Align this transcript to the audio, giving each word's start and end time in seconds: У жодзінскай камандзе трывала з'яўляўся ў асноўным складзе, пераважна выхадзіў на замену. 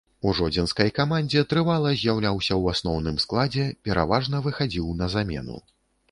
У 0.29 0.31
жодзінскай 0.37 0.87
камандзе 0.99 1.41
трывала 1.51 1.91
з'яўляўся 1.99 2.51
ў 2.61 2.75
асноўным 2.77 3.19
складзе, 3.25 3.65
пераважна 3.89 4.41
выхадзіў 4.47 4.89
на 5.03 5.11
замену. 5.17 5.59